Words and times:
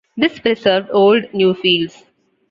This 0.17 0.39
preserved 0.39 0.87
old 0.93 1.25
Newfields. 1.25 2.05